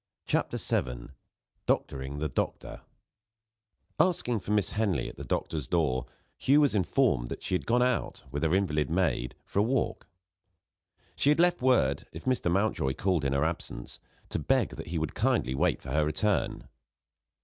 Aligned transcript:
CHAPTER 0.25 0.57
VII 0.57 1.09
DOCTORING 1.67 2.17
THE 2.17 2.27
DOCTOR 2.27 2.81
ASKING 3.99 4.39
for 4.39 4.49
Miss 4.49 4.71
Henley 4.71 5.07
at 5.07 5.15
the 5.15 5.23
doctor's 5.23 5.67
door, 5.67 6.07
Hugh 6.39 6.61
was 6.61 6.73
informed 6.73 7.29
that 7.29 7.43
she 7.43 7.53
had 7.53 7.67
gone 7.67 7.83
out, 7.83 8.23
with 8.31 8.41
her 8.41 8.55
invalid 8.55 8.89
maid, 8.89 9.35
for 9.45 9.59
a 9.59 9.61
walk. 9.61 10.07
She 11.15 11.29
had 11.29 11.39
left 11.39 11.61
word, 11.61 12.07
if 12.13 12.25
Mr. 12.25 12.49
Mountjoy 12.51 12.95
called 12.95 13.23
in 13.23 13.33
her 13.33 13.45
absence, 13.45 13.99
to 14.29 14.39
beg 14.39 14.69
that 14.69 14.87
he 14.87 14.97
would 14.97 15.13
kindly 15.13 15.53
wait 15.53 15.83
for 15.83 15.91
her 15.91 16.03
return. 16.03 16.67